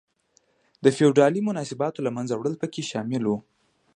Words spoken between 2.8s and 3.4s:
شامل و.